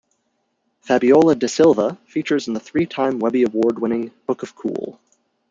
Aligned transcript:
Fabiola 0.79 1.35
da 1.35 1.45
Silva 1.47 1.95
features 2.07 2.47
in 2.47 2.55
the 2.55 2.59
three-time 2.59 3.19
Webby 3.19 3.43
Award-winning 3.43 4.11
Book 4.25 4.41
of 4.41 4.55
Cool. 4.55 4.99